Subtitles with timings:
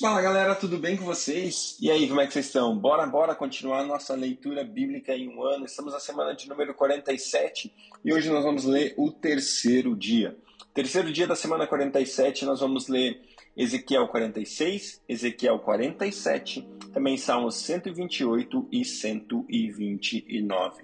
[0.00, 1.76] Fala galera, tudo bem com vocês?
[1.80, 2.76] E aí, como é que vocês estão?
[2.76, 5.66] Bora, bora continuar nossa leitura bíblica em um ano.
[5.66, 7.72] Estamos na semana de número 47
[8.04, 10.36] e hoje nós vamos ler o terceiro dia.
[10.72, 13.22] Terceiro dia da semana 47, nós vamos ler
[13.56, 20.82] Ezequiel 46, Ezequiel 47, também Salmos 128 e 129.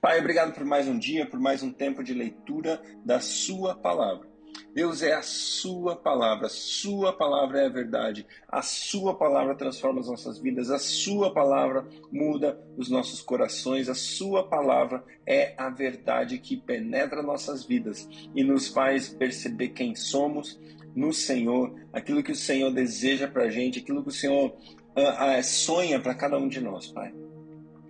[0.00, 4.31] Pai, obrigado por mais um dia, por mais um tempo de leitura da Sua palavra.
[4.74, 10.00] Deus é a Sua palavra, a Sua palavra é a verdade, a Sua palavra transforma
[10.00, 15.68] as nossas vidas, a Sua palavra muda os nossos corações, a Sua palavra é a
[15.68, 20.58] verdade que penetra nossas vidas e nos faz perceber quem somos
[20.94, 24.54] no Senhor, aquilo que o Senhor deseja para a gente, aquilo que o Senhor
[24.96, 27.12] uh, uh, sonha para cada um de nós, Pai.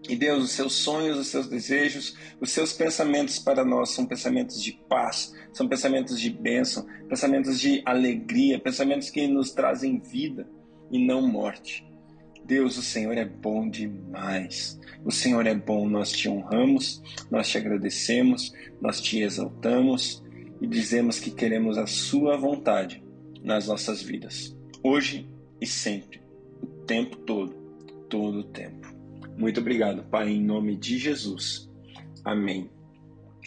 [0.09, 4.60] E Deus, os seus sonhos, os seus desejos, os seus pensamentos para nós são pensamentos
[4.60, 10.48] de paz, são pensamentos de bênção, pensamentos de alegria, pensamentos que nos trazem vida
[10.91, 11.87] e não morte.
[12.45, 14.80] Deus, o Senhor é bom demais.
[15.04, 20.23] O Senhor é bom, nós te honramos, nós te agradecemos, nós te exaltamos
[20.60, 23.02] e dizemos que queremos a Sua vontade
[23.43, 25.29] nas nossas vidas, hoje
[25.60, 26.21] e sempre,
[26.63, 27.52] o tempo todo,
[28.09, 28.91] todo o tempo.
[29.37, 31.71] Muito obrigado, Pai, em nome de Jesus.
[32.25, 32.71] Amém.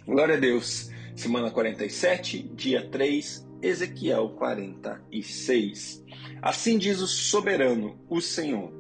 [0.05, 0.89] Glória a Deus.
[1.15, 6.03] Semana 47, dia 3, Ezequiel 46.
[6.41, 8.71] Assim diz o soberano, o Senhor: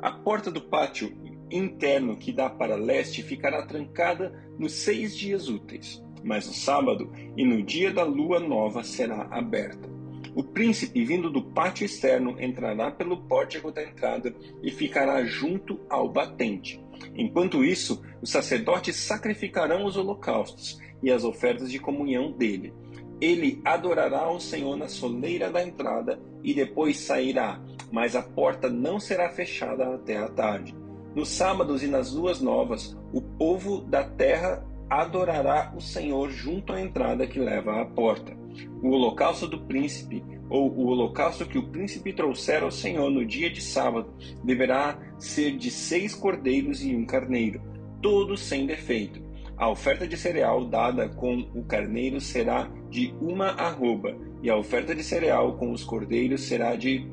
[0.00, 1.16] A porta do pátio
[1.50, 7.44] interno que dá para leste ficará trancada nos seis dias úteis, mas no sábado e
[7.44, 9.88] no dia da lua nova será aberta.
[10.34, 16.08] O príncipe, vindo do pátio externo, entrará pelo pórtico da entrada e ficará junto ao
[16.08, 16.82] batente.
[17.14, 22.72] Enquanto isso, os sacerdotes sacrificarão os holocaustos e as ofertas de comunhão dele.
[23.20, 27.60] Ele adorará ao Senhor na soleira da entrada e depois sairá,
[27.92, 30.74] mas a porta não será fechada até a tarde.
[31.14, 36.80] Nos sábados e nas luas novas, o povo da terra adorará o Senhor junto à
[36.80, 38.43] entrada que leva à porta.
[38.82, 43.50] O holocausto do príncipe, ou o holocausto que o príncipe trouxer ao Senhor no dia
[43.50, 47.60] de sábado, deverá ser de seis cordeiros e um carneiro,
[48.02, 49.22] todos sem defeito.
[49.56, 54.94] A oferta de cereal dada com o carneiro será de uma arroba, e a oferta
[54.94, 57.08] de cereal com os cordeiros será de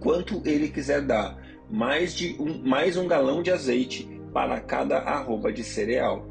[0.00, 1.38] quanto ele quiser dar,
[1.70, 6.26] mais, de um, mais um galão de azeite para cada arroba de cereal.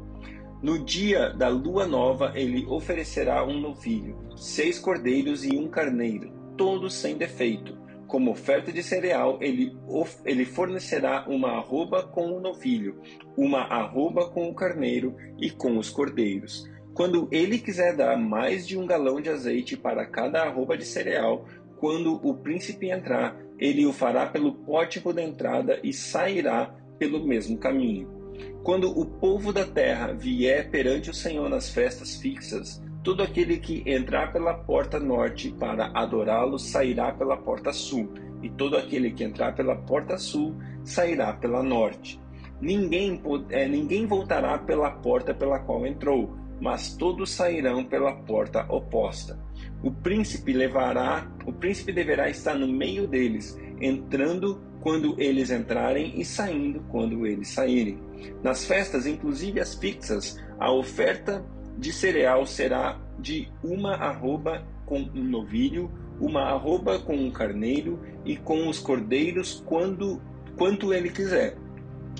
[0.60, 6.94] No dia da lua nova, ele oferecerá um novilho, seis cordeiros e um carneiro, todos
[6.94, 7.78] sem defeito.
[8.08, 9.76] Como oferta de cereal, ele,
[10.24, 13.00] ele fornecerá uma arroba com o novilho,
[13.36, 16.68] uma arroba com o carneiro e com os cordeiros.
[16.92, 21.46] Quando ele quiser dar mais de um galão de azeite para cada arroba de cereal,
[21.78, 27.56] quando o príncipe entrar, ele o fará pelo pórtico da entrada e sairá pelo mesmo
[27.56, 28.17] caminho.
[28.62, 33.82] Quando o povo da terra vier perante o Senhor nas festas fixas, todo aquele que
[33.86, 38.12] entrar pela porta norte para adorá-lo sairá pela porta sul,
[38.42, 42.20] e todo aquele que entrar pela porta sul sairá pela norte.
[42.60, 49.38] Ninguém, é, ninguém voltará pela porta pela qual entrou, mas todos sairão pela porta oposta.
[49.82, 56.24] O príncipe levará, o príncipe deverá estar no meio deles, entrando quando eles entrarem e
[56.24, 57.98] saindo quando eles saírem.
[58.42, 61.44] Nas festas, inclusive as fixas, a oferta
[61.76, 65.90] de cereal será de uma arroba com um novilho,
[66.20, 70.20] uma arroba com um carneiro e com os cordeiros quando
[70.56, 71.56] quanto ele quiser,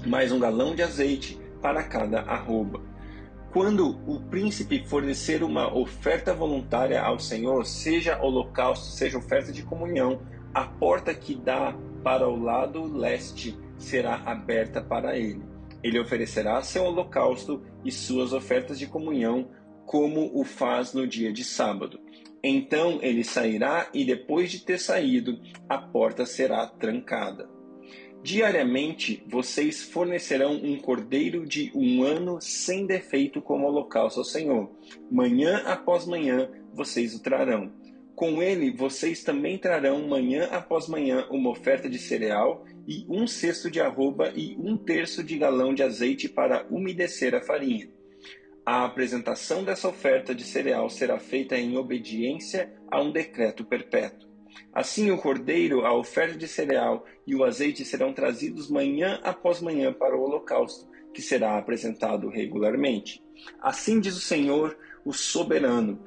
[0.06, 2.80] mais um galão de azeite para cada arroba.
[3.50, 10.20] Quando o príncipe fornecer uma oferta voluntária ao Senhor, seja holocausto, seja oferta de comunhão,
[10.54, 11.75] a porta que dá
[12.08, 15.42] para o lado leste será aberta para ele.
[15.82, 19.50] Ele oferecerá seu holocausto e suas ofertas de comunhão,
[19.84, 22.00] como o faz no dia de sábado.
[22.42, 25.38] Então ele sairá e depois de ter saído,
[25.69, 27.46] a porta será trancada.
[28.22, 34.70] Diariamente vocês fornecerão um cordeiro de um ano sem defeito como holocausto ao Senhor.
[35.11, 37.70] Manhã após manhã vocês o trarão.
[38.19, 43.70] Com ele vocês também trarão manhã após manhã uma oferta de cereal e um cesto
[43.70, 47.88] de arroba e um terço de galão de azeite para umedecer a farinha.
[48.67, 54.29] A apresentação dessa oferta de cereal será feita em obediência a um decreto perpétuo.
[54.73, 59.93] Assim, o cordeiro, a oferta de cereal e o azeite serão trazidos manhã após manhã
[59.93, 63.23] para o holocausto, que será apresentado regularmente.
[63.61, 66.03] Assim diz o Senhor, o soberano: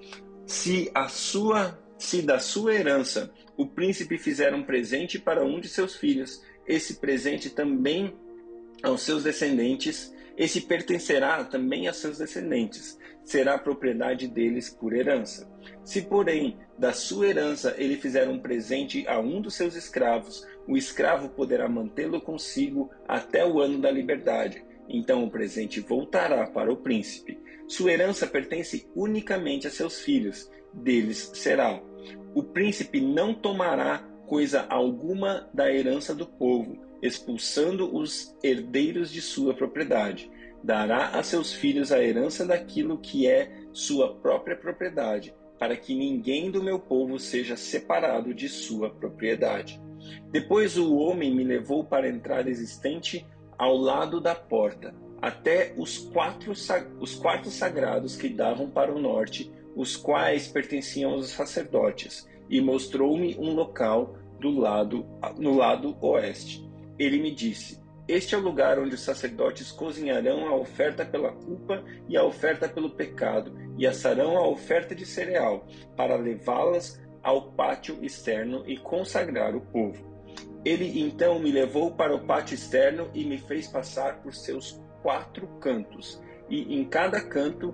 [0.45, 5.69] se a sua se da sua herança o príncipe fizera um presente para um de
[5.69, 8.15] seus filhos, esse presente também
[8.81, 15.47] aos seus descendentes, esse pertencerá também a seus descendentes, será propriedade deles por herança.
[15.83, 20.75] Se, porém, da sua herança ele fizer um presente a um dos seus escravos, o
[20.75, 24.65] escravo poderá mantê-lo consigo até o ano da liberdade.
[24.89, 27.37] Então o presente voltará para o príncipe.
[27.67, 31.90] Sua herança pertence unicamente a seus filhos, deles será.
[32.33, 39.53] O príncipe não tomará coisa alguma da herança do povo, expulsando os herdeiros de sua
[39.53, 40.31] propriedade.
[40.63, 46.49] Dará a seus filhos a herança daquilo que é sua própria propriedade, para que ninguém
[46.49, 49.81] do meu povo seja separado de sua propriedade.
[50.31, 53.25] Depois o homem me levou para a entrada existente
[53.57, 56.51] ao lado da porta, até os quatro,
[56.99, 63.37] os quartos sagrados que davam para o norte, os quais pertenciam aos sacerdotes, e mostrou-me
[63.37, 65.05] um local do lado
[65.37, 66.69] no lado oeste.
[66.99, 71.83] Ele me disse: Este é o lugar onde os sacerdotes cozinharão a oferta pela culpa
[72.09, 75.65] e a oferta pelo pecado, e assarão a oferta de cereal,
[75.95, 80.11] para levá-las ao pátio externo e consagrar o povo.
[80.63, 85.47] Ele então me levou para o pátio externo e me fez passar por seus quatro
[85.59, 87.73] cantos, e em cada canto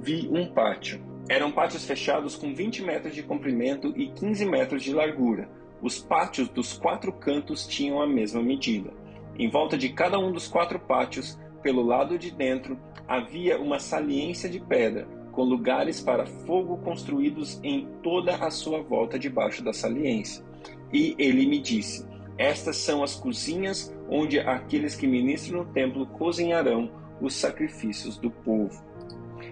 [0.00, 1.07] vi um pátio.
[1.28, 5.48] Eram pátios fechados com 20 metros de comprimento e 15 metros de largura.
[5.82, 8.90] Os pátios dos quatro cantos tinham a mesma medida.
[9.38, 14.48] Em volta de cada um dos quatro pátios, pelo lado de dentro, havia uma saliência
[14.48, 20.42] de pedra, com lugares para fogo construídos em toda a sua volta debaixo da saliência.
[20.90, 22.08] E ele me disse:
[22.38, 26.90] estas são as cozinhas onde aqueles que ministram no templo cozinharão
[27.20, 28.87] os sacrifícios do povo.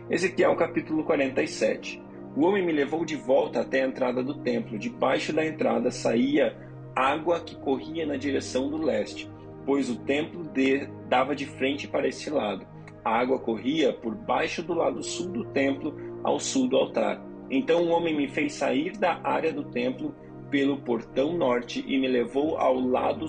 [0.09, 2.01] Ezequiel capítulo 47.
[2.37, 4.79] O homem me levou de volta até a entrada do templo.
[4.79, 6.57] Debaixo da entrada saía
[6.95, 9.29] água que corria na direção do leste,
[9.65, 12.65] pois o templo de, dava de frente para esse lado.
[13.05, 17.21] A água corria por baixo do lado sul do templo, ao sul do altar.
[17.51, 20.15] Então o homem me fez sair da área do templo
[20.51, 23.27] pelo portão norte e me levou ao lado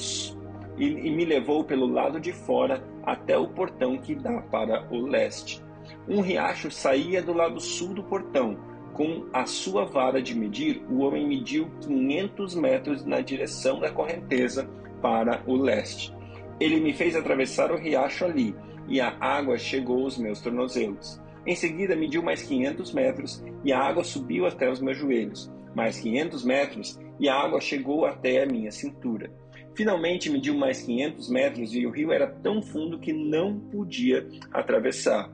[0.77, 5.07] e, e me levou pelo lado de fora até o portão que dá para o
[5.07, 5.65] leste.
[6.07, 8.57] Um riacho saía do lado sul do portão.
[8.93, 14.67] Com a sua vara de medir, o homem mediu 500 metros na direção da correnteza
[15.01, 16.13] para o leste.
[16.59, 18.55] Ele me fez atravessar o riacho ali,
[18.87, 21.21] e a água chegou aos meus tornozelos.
[21.45, 25.51] Em seguida, mediu mais 500 metros, e a água subiu até os meus joelhos.
[25.75, 29.31] Mais 500 metros, e a água chegou até a minha cintura.
[29.77, 35.31] Finalmente mediu mais 500 metros e o rio era tão fundo que não podia atravessar.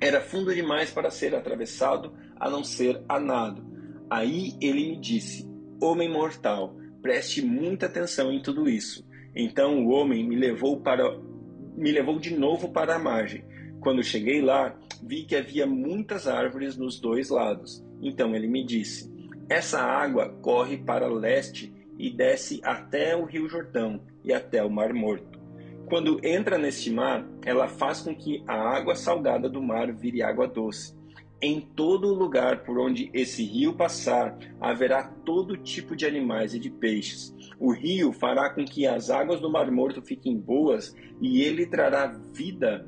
[0.00, 3.64] Era fundo demais para ser atravessado, a não ser a nado.
[4.10, 5.48] Aí ele me disse:
[5.80, 9.06] Homem mortal, preste muita atenção em tudo isso.
[9.34, 11.04] Então o homem me levou para
[11.76, 13.44] me levou de novo para a margem.
[13.80, 17.84] Quando cheguei lá, vi que havia muitas árvores nos dois lados.
[18.00, 19.14] Então ele me disse:
[19.48, 24.92] essa água corre para leste e desce até o Rio Jordão e até o Mar
[24.92, 25.35] Morto.
[25.86, 30.48] Quando entra neste mar, ela faz com que a água salgada do mar vire água
[30.48, 30.96] doce.
[31.40, 36.70] Em todo lugar por onde esse rio passar, haverá todo tipo de animais e de
[36.70, 37.32] peixes.
[37.58, 42.06] O rio fará com que as águas do Mar Morto fiquem boas e ele trará
[42.32, 42.84] vida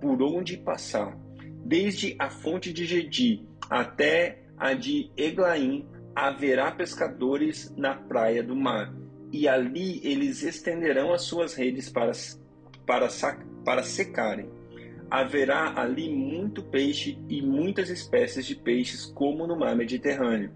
[0.00, 1.16] por onde passar.
[1.64, 8.92] Desde a fonte de Gedi até a de Eglaim, haverá pescadores na praia do mar,
[9.34, 12.12] e ali eles estenderão as suas redes para,
[12.86, 13.08] para,
[13.64, 14.48] para secarem.
[15.10, 20.52] Haverá ali muito peixe e muitas espécies de peixes, como no mar Mediterrâneo.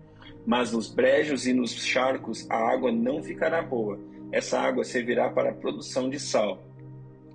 [0.47, 3.99] Mas nos brejos e nos charcos a água não ficará boa.
[4.31, 6.63] Essa água servirá para a produção de sal.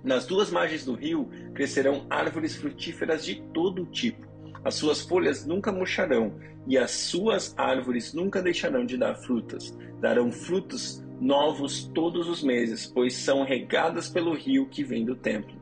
[0.02, 4.34] Nas duas margens do rio crescerão árvores frutíferas de todo tipo
[4.64, 6.34] as suas folhas nunca murcharão,
[6.66, 9.76] e as suas árvores nunca deixarão de dar frutas.
[10.00, 15.54] Darão frutos novos todos os meses, pois são regadas pelo rio que vem do templo.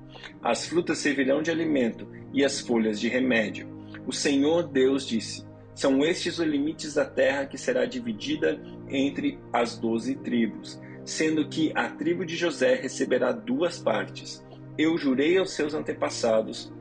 [0.42, 3.68] As frutas servirão de alimento e as folhas de remédio.
[4.06, 9.78] O Senhor Deus disse: São estes os limites da terra que será dividida entre as
[9.78, 14.44] doze tribos, sendo que a tribo de José receberá duas partes.
[14.76, 16.72] Eu jurei aos seus antepassados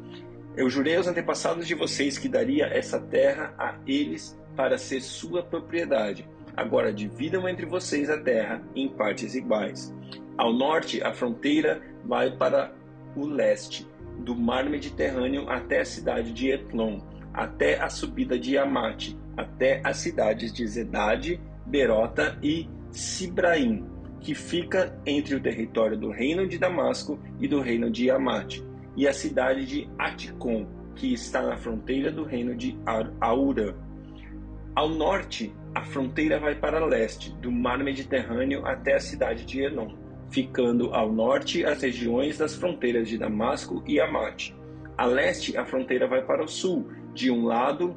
[0.56, 5.42] eu jurei aos antepassados de vocês que daria essa terra a eles para ser sua
[5.42, 6.28] propriedade.
[6.56, 9.94] Agora dividam entre vocês a terra em partes iguais.
[10.38, 12.74] Ao norte, a fronteira vai para
[13.16, 13.88] o leste,
[14.20, 17.00] do mar Mediterrâneo até a cidade de Etlon,
[17.34, 23.86] até a subida de Amate, até as cidades de Zedade, Berota e Sibraim,
[24.20, 28.64] que fica entre o território do reino de Damasco e do reino de Amate,
[28.96, 32.78] e a cidade de Aticom, que está na fronteira do reino de
[33.20, 33.76] Aura.
[34.76, 39.96] Ao norte, a fronteira vai para leste, do mar Mediterrâneo até a cidade de Enom,
[40.30, 44.56] ficando ao norte as regiões das fronteiras de Damasco e Amate.
[44.98, 47.96] A leste, a fronteira vai para o sul, de um lado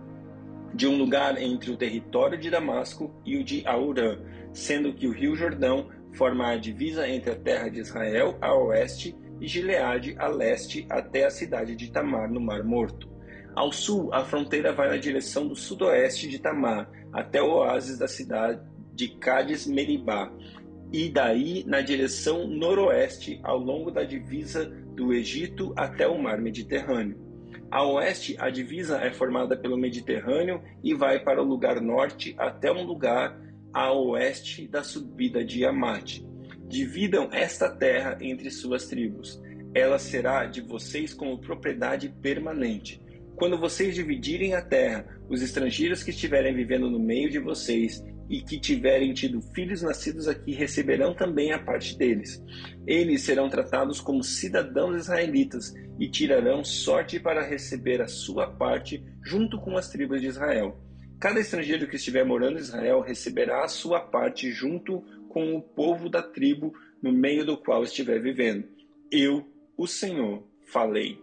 [0.73, 4.19] de um lugar entre o território de Damasco e o de Aurã,
[4.53, 9.17] sendo que o rio Jordão forma a divisa entre a terra de Israel a oeste
[9.41, 13.09] e Gileade a leste até a cidade de Tamar, no Mar Morto.
[13.55, 18.09] Ao sul, a fronteira vai na direção do sudoeste de Tamar, até o oásis da
[18.09, 18.61] cidade
[18.93, 20.31] de Cádiz Meribá,
[20.93, 27.19] e daí na direção noroeste, ao longo da divisa do Egito até o Mar Mediterrâneo.
[27.71, 32.71] A oeste, a divisa é formada pelo Mediterrâneo e vai para o lugar norte até
[32.71, 33.37] um lugar
[33.73, 36.25] a oeste da subida de Amate.
[36.69, 39.43] Dividam esta terra entre suas tribos.
[39.75, 43.04] Ela será de vocês como propriedade permanente.
[43.37, 48.41] Quando vocês dividirem a terra, os estrangeiros que estiverem vivendo no meio de vocês e
[48.41, 52.43] que tiverem tido filhos nascidos aqui receberão também a parte deles.
[52.87, 59.61] Eles serão tratados como cidadãos israelitas e tirarão sorte para receber a sua parte junto
[59.61, 60.81] com as tribos de Israel.
[61.21, 66.09] Cada estrangeiro que estiver morando em Israel receberá a sua parte junto com o povo
[66.09, 66.73] da tribo
[67.03, 68.69] no meio do qual estiver vivendo.
[69.11, 71.19] Eu, o Senhor, falei.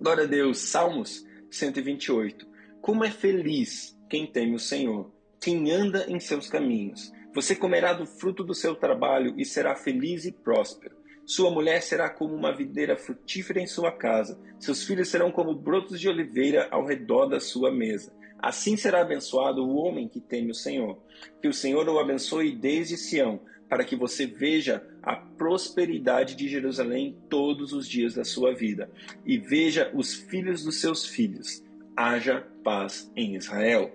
[0.00, 0.58] Glória a Deus.
[0.58, 2.46] Salmos 128.
[2.80, 5.10] Como é feliz quem teme o Senhor,
[5.40, 7.12] quem anda em seus caminhos.
[7.32, 10.96] Você comerá do fruto do seu trabalho e será feliz e próspero.
[11.24, 14.38] Sua mulher será como uma videira frutífera em sua casa.
[14.58, 18.12] Seus filhos serão como brotos de oliveira ao redor da sua mesa.
[18.38, 20.98] Assim será abençoado o homem que teme o Senhor.
[21.40, 23.40] Que o Senhor o abençoe desde Sião,
[23.74, 28.88] para que você veja a prosperidade de Jerusalém todos os dias da sua vida
[29.26, 31.60] e veja os filhos dos seus filhos.
[31.96, 33.92] Haja paz em Israel.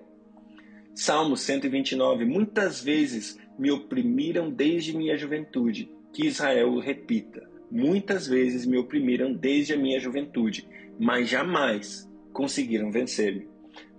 [0.93, 2.25] Salmo 129.
[2.25, 5.89] Muitas vezes me oprimiram desde minha juventude.
[6.12, 7.50] Que Israel o repita.
[7.71, 10.67] Muitas vezes me oprimiram desde a minha juventude,
[11.00, 13.48] mas jamais conseguiram vencer-me.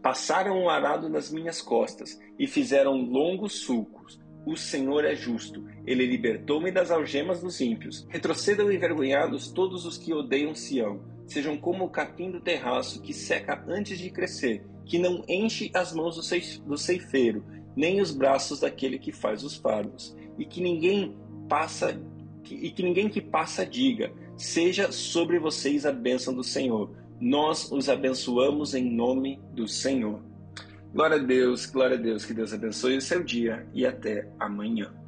[0.03, 4.00] Passaram o um arado nas minhas costas e fizeram longos sulcos.
[4.45, 8.07] O Senhor é justo, ele libertou-me das algemas dos ímpios.
[8.09, 11.01] Retrocedam envergonhados todos os que odeiam Sião.
[11.27, 15.93] Sejam como o capim do terraço que seca antes de crescer, que não enche as
[15.93, 16.17] mãos
[16.65, 17.45] do ceifeiro,
[17.77, 20.17] nem os braços daquele que faz os fardos.
[20.39, 21.17] E que ninguém
[21.49, 22.01] passa
[22.51, 27.91] e que ninguém que passa diga: seja sobre vocês a bênção do Senhor nós os
[27.91, 30.23] abençoamos em nome do Senhor.
[30.93, 35.00] Glória a Deus, glória a Deus, que Deus abençoe o seu dia e até amanhã.